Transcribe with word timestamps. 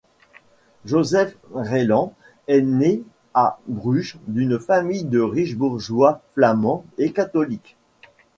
Joseph 0.83 1.37
Ryelandt 1.53 2.15
est 2.47 2.61
né 2.63 3.03
à 3.35 3.59
Bruges 3.67 4.17
d'une 4.25 4.57
famille 4.57 5.03
de 5.03 5.19
riches 5.19 5.55
bourgeois 5.55 6.23
flamands 6.33 6.83
et 6.97 7.11
catholiques. 7.11 7.77